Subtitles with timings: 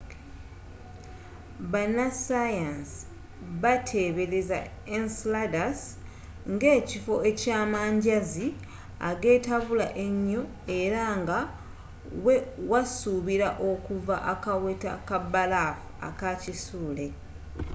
[1.71, 2.99] bannasayansi
[3.61, 4.59] batebeereza
[4.95, 5.79] enceladus
[6.53, 8.47] ngekifo ky'amanjazi
[9.09, 10.41] agetabula enyo
[10.79, 11.39] era nga
[12.25, 12.35] we
[12.71, 17.07] wasubira okuva akaweta kabalafu aka kisuule